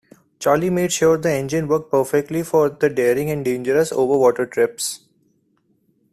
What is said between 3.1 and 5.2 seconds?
and dangerous over-water trips.